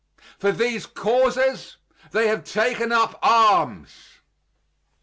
[0.39, 1.77] For these causes
[2.09, 3.91] they have taken up arms.